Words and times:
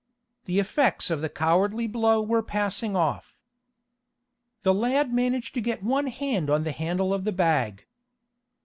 The 0.45 0.57
effects 0.57 1.11
of 1.11 1.21
the 1.21 1.29
cowardly 1.29 1.85
blow 1.85 2.23
were 2.23 2.41
passing 2.41 2.95
off. 2.95 3.37
The 4.63 4.73
lad 4.73 5.13
managed 5.13 5.53
to 5.53 5.61
get 5.61 5.83
one 5.83 6.07
hand 6.07 6.49
on 6.49 6.63
the 6.63 6.71
handle 6.71 7.13
of 7.13 7.23
the 7.23 7.31
bag. 7.31 7.85